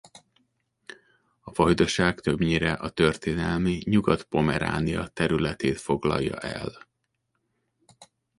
[1.41, 6.87] A vajdaság többnyire a történelmi Nyugat-Pomeránia területét foglalja el.